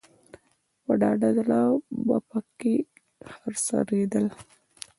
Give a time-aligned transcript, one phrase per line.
[0.83, 1.61] په ډاډه زړه
[2.07, 2.75] به په کې
[3.65, 4.25] څرېدل.